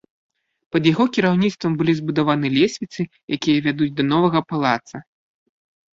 [0.75, 3.01] Пад яго кіраўніцтвам былі збудаваны лесвіцы,
[3.37, 4.97] якія вядуць да новага палаца.